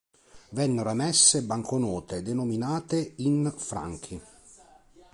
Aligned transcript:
Vennero 0.59 0.89
emesse 0.89 1.43
banconote 1.43 2.23
denominate 2.23 3.13
in 3.17 3.53
franchi. 3.55 4.19